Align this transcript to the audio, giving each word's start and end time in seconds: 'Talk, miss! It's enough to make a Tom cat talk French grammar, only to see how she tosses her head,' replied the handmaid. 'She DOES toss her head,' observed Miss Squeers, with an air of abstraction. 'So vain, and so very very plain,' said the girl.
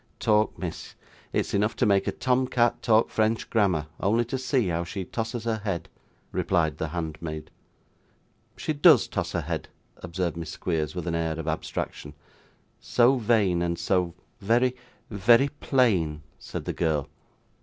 'Talk, 0.19 0.57
miss! 0.57 0.95
It's 1.31 1.53
enough 1.53 1.75
to 1.75 1.85
make 1.85 2.07
a 2.07 2.11
Tom 2.11 2.47
cat 2.47 2.81
talk 2.81 3.11
French 3.11 3.47
grammar, 3.51 3.85
only 3.99 4.25
to 4.25 4.37
see 4.39 4.69
how 4.69 4.83
she 4.83 5.05
tosses 5.05 5.43
her 5.43 5.57
head,' 5.57 5.89
replied 6.31 6.79
the 6.79 6.87
handmaid. 6.87 7.51
'She 8.57 8.73
DOES 8.73 9.07
toss 9.07 9.33
her 9.33 9.41
head,' 9.41 9.67
observed 9.97 10.37
Miss 10.37 10.49
Squeers, 10.49 10.95
with 10.95 11.05
an 11.05 11.13
air 11.13 11.37
of 11.39 11.47
abstraction. 11.47 12.15
'So 12.79 13.17
vain, 13.17 13.61
and 13.61 13.77
so 13.77 14.15
very 14.39 14.75
very 15.11 15.49
plain,' 15.59 16.23
said 16.39 16.65
the 16.65 16.73
girl. 16.73 17.07